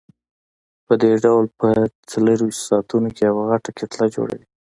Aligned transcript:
پدې 0.85 1.11
ډول 1.23 1.45
په 1.59 1.67
څلورویشت 2.11 2.61
ساعتونو 2.69 3.09
کې 3.15 3.23
یوه 3.29 3.43
غټه 3.51 3.69
کتله 3.79 4.05
جوړوي. 4.15 4.45